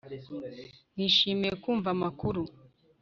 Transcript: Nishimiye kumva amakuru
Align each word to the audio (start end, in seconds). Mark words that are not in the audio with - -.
Nishimiye 0.95 1.53
kumva 1.63 1.87
amakuru 1.95 2.41